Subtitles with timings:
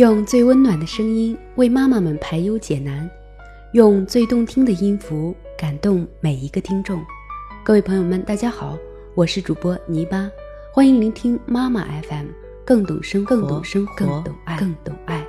[0.00, 3.06] 用最温暖的声音为妈妈们排忧解难，
[3.72, 6.98] 用最动听的音符感动每一个听众。
[7.62, 8.78] 各位朋友们，大家好，
[9.14, 10.30] 我是主播泥巴，
[10.72, 12.28] 欢迎聆听妈妈 FM，
[12.64, 15.22] 更懂生活，更懂生活，更懂爱，更懂爱。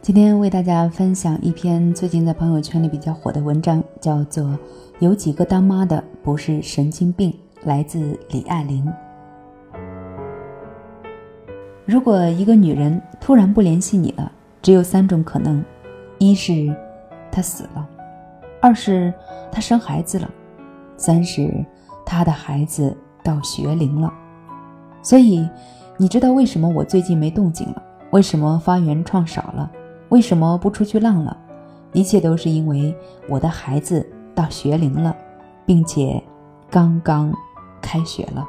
[0.00, 4.44] 今天为大家分享一篇最近在朋友圈里比较火的文章，叫做
[5.00, 7.32] 《有几个当妈的不是神经病》。
[7.64, 8.86] 来自李爱玲。
[11.86, 14.30] 如果一个女人突然不联系你了，
[14.62, 15.62] 只有三种可能：
[16.18, 16.74] 一是
[17.30, 17.86] 她死了，
[18.60, 19.12] 二是
[19.52, 20.30] 她生孩子了，
[20.96, 21.64] 三是
[22.06, 24.12] 她的孩子到学龄了。
[25.02, 25.46] 所以，
[25.98, 27.82] 你知道为什么我最近没动静了？
[28.12, 29.70] 为什么发原创少了？
[30.08, 31.36] 为什么不出去浪了？
[31.92, 32.96] 一切都是因为
[33.28, 35.14] 我的孩子到学龄了，
[35.66, 36.22] 并且
[36.70, 37.30] 刚刚。
[37.84, 38.48] 开学了，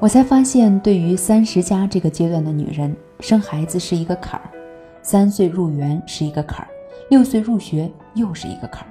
[0.00, 4.50] 我才发现，对于三十加这个阶段的女人，生孩子是一个坎儿；
[5.00, 6.68] 三岁入园是一个坎儿；
[7.08, 8.90] 六岁入学又是一个坎儿。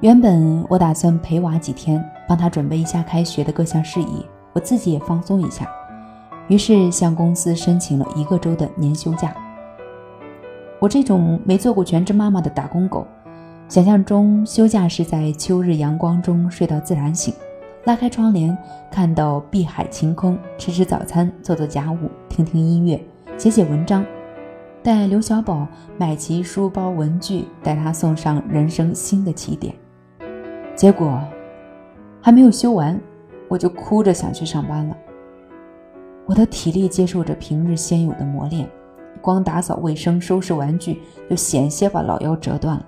[0.00, 5.68] 原本我打算陪娃几天，帮他准备一下开学的各项事宜，我自己也放松一下，
[6.48, 9.34] 于是向公司申请了一个周的年休假。
[10.80, 13.06] 我这种没做过全职妈妈的打工狗。
[13.68, 17.34] 想象中休假是在秋日阳光中睡到自然醒，
[17.84, 18.56] 拉开窗帘
[18.90, 22.98] 看到碧海晴空，吃吃早餐，做做家务，听听音乐，
[23.36, 24.02] 写写文章，
[24.82, 29.74] 带刘小宝买齐书包文具，带他送上人生新的起点。
[30.74, 31.22] 结果
[32.22, 32.98] 还没有休完，
[33.48, 34.96] 我就哭着想去上班了。
[36.24, 38.66] 我的体力接受着平日先有的磨练，
[39.20, 42.86] 光打扫卫生、收拾玩具，就险些把老腰折断了。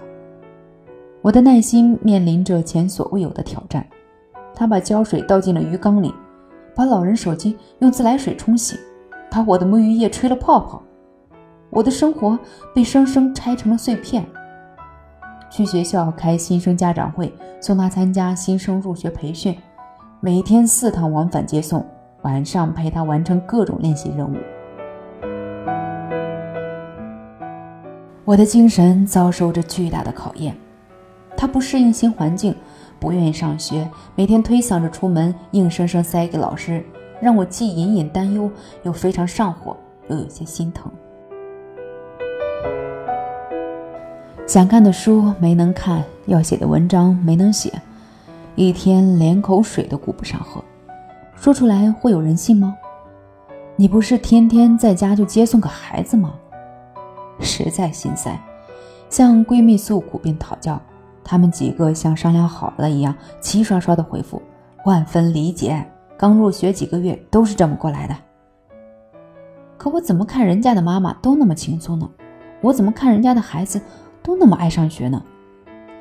[1.22, 3.86] 我的耐心面临着前所未有的挑战。
[4.54, 6.14] 他把胶水倒进了鱼缸里，
[6.74, 8.78] 把老人手机用自来水冲洗，
[9.30, 10.82] 把我的沐浴液吹了泡泡。
[11.68, 12.38] 我的生活
[12.74, 14.24] 被生生拆成了碎片。
[15.50, 17.30] 去学校开新生家长会，
[17.60, 19.54] 送他参加新生入学培训，
[20.20, 21.84] 每天四趟往返接送，
[22.22, 24.36] 晚上陪他完成各种练习任务。
[28.24, 30.56] 我的精神遭受着巨大的考验。
[31.40, 32.54] 他不适应新环境，
[32.98, 36.84] 不愿意上学，每天推搡着出门，硬生生塞给老师，
[37.18, 38.50] 让我既隐隐担忧，
[38.82, 39.74] 又非常上火，
[40.08, 40.92] 又有些心疼。
[44.46, 47.72] 想看的书没能看，要写的文章没能写，
[48.54, 50.62] 一天连口水都顾不上喝，
[51.34, 52.76] 说出来会有人信吗？
[53.76, 56.34] 你不是天天在家就接送个孩子吗？
[57.40, 58.38] 实在心塞，
[59.08, 60.78] 向闺蜜诉苦并讨教。
[61.22, 64.40] 他们几个像商量好了一样，齐刷刷的回复，
[64.84, 65.86] 万分理解。
[66.16, 68.14] 刚入学几个月都是这么过来的。
[69.78, 72.08] 可我怎么看人家的妈妈都那么轻松呢？
[72.60, 73.80] 我怎么看人家的孩子
[74.22, 75.22] 都那么爱上学呢？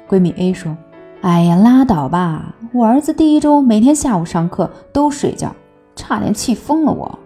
[0.10, 0.76] 闺蜜 A 说
[1.22, 2.54] ：“哎呀，拉倒吧！
[2.74, 5.56] 我儿子第一周每天下午上课都睡觉，
[5.96, 7.20] 差点气疯了我。”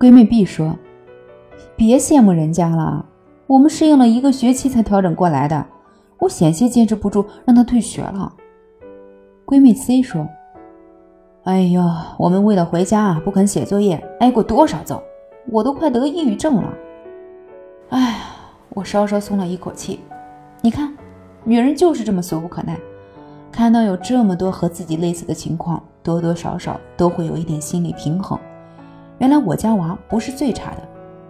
[0.00, 0.74] 闺蜜 B 说
[1.76, 3.04] ：“别羡慕人家了，
[3.46, 5.66] 我们适应了一个学期才调整过来的。”
[6.18, 8.32] 我险些坚持不住，让她退学了。
[9.46, 10.28] 闺蜜 C 说
[11.44, 11.82] ：“哎呦，
[12.18, 15.02] 我们为了回家啊，不肯写作业，挨过多少揍，
[15.50, 16.74] 我都快得抑郁症了。”
[17.90, 18.16] 哎呀，
[18.70, 20.00] 我稍稍松了一口气。
[20.60, 20.94] 你看，
[21.44, 22.76] 女人就是这么俗不可耐。
[23.50, 28.38] 看到有这么多和自己类似的情况，多多少少都会有一点心理平衡。
[29.18, 30.82] 原来我家娃不是最差的，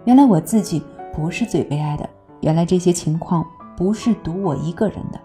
[0.03, 0.83] 原来我自己
[1.13, 2.07] 不是最悲哀的，
[2.41, 3.45] 原来这些情况。
[3.79, 5.17] 不是独我一个人的。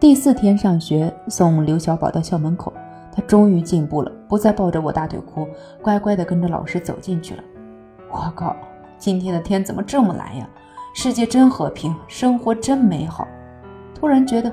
[0.00, 2.72] 第四天上学，送刘小宝到校门口，
[3.12, 5.46] 他终于进步了，不再抱着我大腿哭，
[5.82, 7.44] 乖乖地跟着老师走进去了。
[8.10, 8.56] 我靠，
[8.96, 10.48] 今天的天怎么这么蓝呀？
[10.94, 13.28] 世界真和平，生活真美好。
[13.94, 14.50] 突然觉得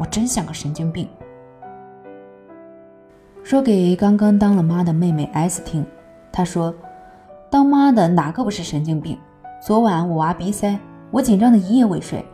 [0.00, 1.06] 我真像个神经病。
[3.42, 5.84] 说给刚刚当了妈的妹妹 S 听，
[6.32, 6.74] 她说
[7.50, 9.18] ：“当妈的哪个不是神经病？
[9.60, 10.78] 昨晚我娃鼻塞。”
[11.14, 12.24] 我紧张的一夜未睡，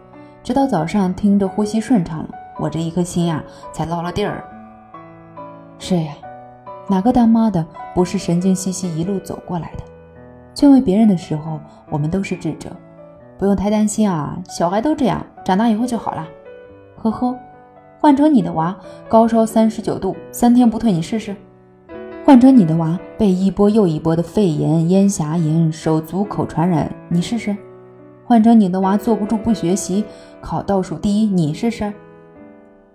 [0.43, 3.45] 直到早上听着呼吸顺畅了，我这一颗心呀
[3.75, 4.43] 才落了地儿。
[5.79, 6.15] 是呀，
[6.89, 7.63] 哪个当妈的
[7.95, 9.83] 不是神经兮兮一路走过来的？
[10.55, 11.61] 劝慰别人的时候，
[11.91, 12.75] 我们都是智者，
[13.37, 16.27] 不用太担心啊，小孩都这样，长大以后就好了。
[16.97, 17.37] 呵呵，
[18.01, 18.75] 换成你的娃
[19.11, 21.37] 高烧三十九度，三天不退，你试试？
[22.25, 27.55] 换成你的娃被一波又一波的肺炎、咽峡炎、手足口传染，你试试？
[28.31, 30.05] 换成你的娃坐不住不学习，
[30.41, 31.93] 考倒数第一，你试试。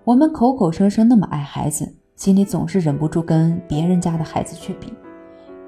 [0.05, 4.93] 我们口口声声那么爱孩子，心里总是忍不住跟别人家的孩子去比，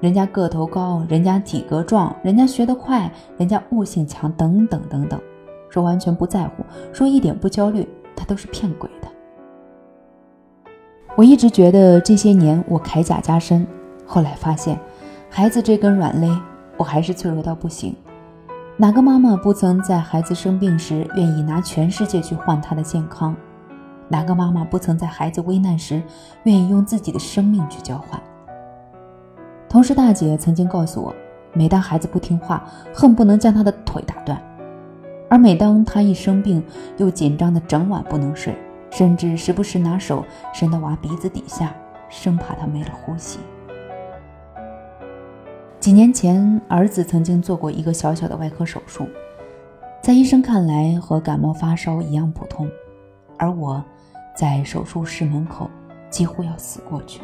[0.00, 5.20] 人家个头高，人家体格壮，人家学得快，人家悟性强，等等等等，
[5.68, 7.86] 说完全不在乎，说一点不焦虑，
[8.16, 9.08] 他都是骗鬼的。
[11.14, 13.66] 我一直觉得这些年我铠甲加身，
[14.06, 14.80] 后来发现，
[15.28, 16.26] 孩子这根软肋，
[16.78, 17.94] 我还是脆弱到不行。
[18.80, 23.34] 哪个妈妈不曾在孩子生病时愿意拿全世界去换他的健康？
[24.06, 26.00] 哪个妈妈不曾在孩子危难时
[26.44, 28.22] 愿意用自己的生命去交换？
[29.68, 31.12] 同事大姐曾经告诉我，
[31.52, 32.62] 每当孩子不听话，
[32.94, 34.38] 恨不能将他的腿打断；
[35.28, 36.62] 而每当他一生病，
[36.98, 38.56] 又紧张的整晚不能睡。
[38.92, 41.74] 甚至时不时拿手伸到娃鼻子底下，
[42.08, 43.40] 生怕他没了呼吸。
[45.80, 49.06] 几年前，儿子曾经做过一个小小的外科手术，
[50.02, 52.68] 在医生看来和感冒发烧一样普通，
[53.38, 53.82] 而我，
[54.34, 55.70] 在手术室门口
[56.10, 57.20] 几乎要死过去。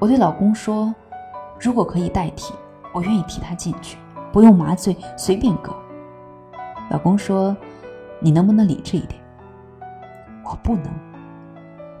[0.00, 0.92] 我对老公说
[1.60, 2.52] ：“如果可以代替，
[2.92, 3.98] 我愿意替他进去，
[4.32, 5.72] 不用麻醉，随便割。”
[6.90, 7.56] 老公说
[8.18, 9.20] ：“你能不能理智一点？”
[10.44, 10.92] 我不能，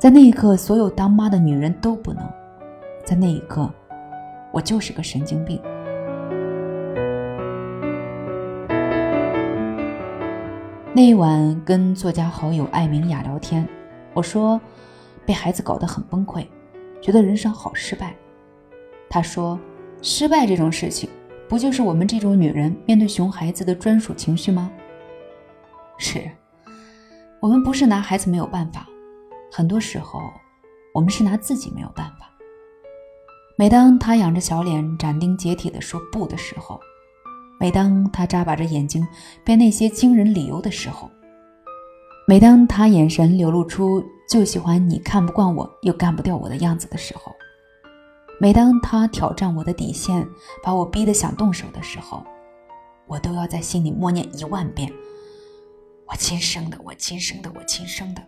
[0.00, 2.28] 在那一刻，所有当妈的女人都不能。
[3.04, 3.70] 在那一刻，
[4.54, 5.60] 我就是个神经病。
[10.94, 13.68] 那一晚跟作家好友艾明雅聊天，
[14.12, 14.60] 我说
[15.26, 16.46] 被孩子搞得很崩溃，
[17.02, 18.14] 觉得人生好失败。
[19.10, 19.58] 他说
[20.00, 21.10] ：“失败这种事情，
[21.48, 24.70] 不就是我们这种女人面对熊孩子的专属情绪吗？”
[25.98, 26.30] 是。
[27.40, 28.86] 我们不是拿孩子没有办法，
[29.52, 30.20] 很多时候，
[30.94, 32.30] 我们是拿自己没有办法。
[33.56, 36.80] 每当他仰着小脸斩钉截铁地说不的时候，
[37.60, 39.06] 每当他眨巴着眼睛
[39.44, 41.08] 编那些惊人理由的时候，
[42.26, 47.32] 每当他眼神流露出就喜欢你看不惯我又干不掉我的样子的时候，
[48.40, 50.26] 每当他挑战我的底线，
[50.60, 52.24] 把我逼得想动手的时候，
[53.06, 54.92] 我都要在心里默念一万遍。
[56.06, 58.22] 我亲生的，我亲生的，我亲生的。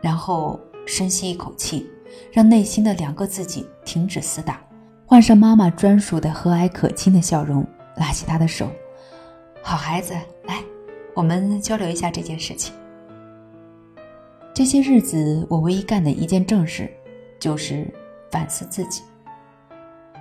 [0.00, 0.58] 然后
[0.88, 1.86] 深吸一口气，
[2.32, 4.58] 让内心的两个自己停止厮打，
[5.04, 7.64] 换上妈妈专属的和蔼可亲的笑容，
[7.96, 8.70] 拉起他的手
[9.60, 10.14] ：“好孩子，
[10.46, 10.62] 来，
[11.14, 12.72] 我们交流一下这件事情。”
[14.54, 16.90] 这些日子，我唯一干的一件正事，
[17.38, 17.86] 就是
[18.30, 19.02] 反思自己。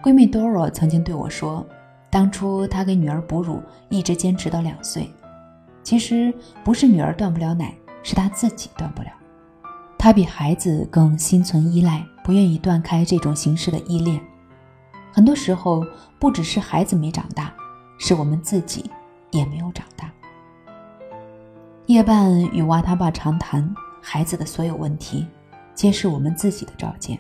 [0.03, 1.65] 闺蜜 Dora 曾经对我说
[2.11, 5.09] ：“当初她给女儿哺乳，一直坚持到两岁。”
[5.81, 7.73] 其实不是女儿断不了奶，
[8.03, 9.09] 是她自己断不了。
[9.97, 14.21] 他比孩子更心存依赖，不愿意断开这种形式的依恋。
[15.11, 15.83] 很多时候，
[16.19, 17.53] 不只是孩子没长大，
[17.97, 18.89] 是我们自己
[19.31, 20.11] 也没有长大。
[21.87, 25.25] 夜半与娃他爸长谈，孩子的所有问题，
[25.73, 27.17] 皆是我们自己的照见。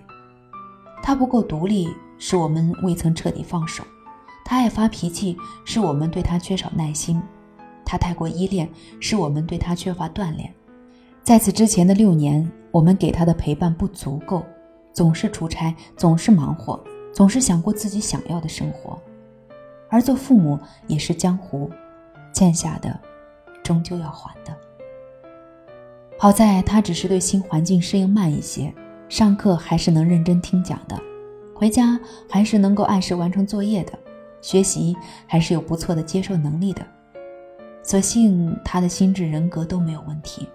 [1.01, 1.89] 他不够独立，
[2.19, 3.83] 是我们未曾彻底放手；
[4.45, 5.35] 他爱发脾气，
[5.65, 7.21] 是我们对他缺少耐心。
[7.85, 8.69] 他太过依恋，
[8.99, 10.53] 是我们对他缺乏锻炼。
[11.23, 14.45] 在此之前的六年，我们给他的陪伴不足够，
[14.93, 16.79] 总是出差，总是忙活，
[17.11, 19.01] 总是想过自己想要的生活。
[19.89, 21.71] 而做父母也是江湖，
[22.31, 22.99] 欠下的，
[23.63, 24.55] 终究要还的。
[26.19, 28.71] 好在他只是对新环境适应慢一些，
[29.09, 30.95] 上课还是能认真听讲的，
[31.55, 33.97] 回家还是能够按时完成作业的，
[34.39, 36.85] 学习还是有不错的接受能力的。
[37.81, 40.47] 所幸他的心智人格都没有问题，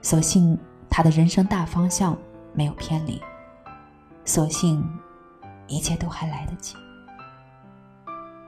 [0.00, 0.56] 所幸
[0.88, 2.16] 他的人生大方向
[2.52, 3.20] 没有偏离，
[4.24, 4.82] 所幸
[5.66, 6.74] 一切都还来得及。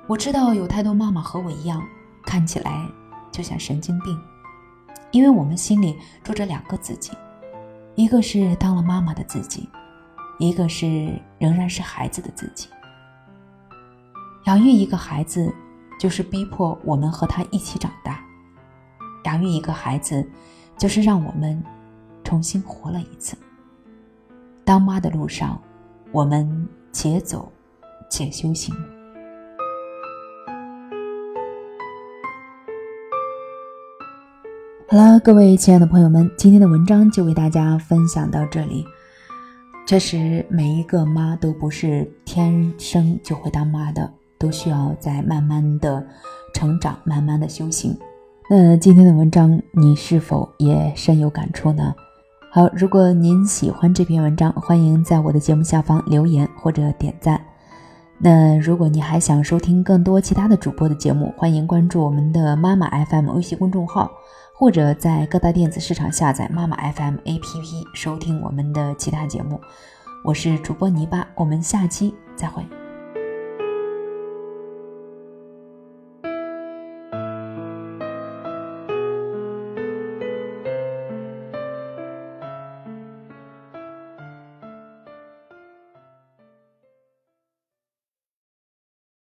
[0.06, 1.82] 我知道有太多妈妈和我一样，
[2.24, 2.86] 看起来
[3.32, 4.18] 就像神经病，
[5.10, 7.12] 因为我们心里住着两个自己，
[7.94, 9.68] 一个是当了妈妈的自己，
[10.38, 12.68] 一个是仍然是孩子的自己。
[14.46, 15.54] 养育一个孩子。
[15.98, 18.22] 就是逼迫我们和他一起长大，
[19.24, 20.30] 养育一个孩子，
[20.76, 21.64] 就是让我们
[22.26, 23.36] 重新活了一次。
[24.64, 25.62] 当妈的路上，
[26.10, 27.52] 我们且走
[28.10, 28.74] 且修行。
[34.88, 38.84] 好了，各位亲爱的朋友们，今天的文章就为大家分享到这里。
[39.86, 44.12] 确实，每一个妈都不是天生就会当妈的。
[44.36, 46.04] 都需要在慢慢的
[46.52, 47.96] 成长，慢慢的修行。
[48.50, 51.94] 那今天的文章你是否也深有感触呢？
[52.56, 57.38] 好，如果您喜欢这篇文章，欢迎在我的节目下方留言或者点赞。
[58.16, 64.10] 那如果你还想收听更多其他的主播的节目，欢迎关注我们的妈妈 FM 微信公众号，
[64.54, 69.60] 或者在各大电子市场下载妈妈 FM APP 收听我们的其他节目。
[70.24, 72.66] 我是主播泥巴，我们下期再会。